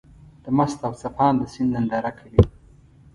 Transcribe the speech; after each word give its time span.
د 0.43 0.45
مست 0.57 0.79
او 0.87 0.93
څپانده 1.01 1.45
سيند 1.53 1.71
ننداره 1.75 2.11
کوې. 2.19 2.41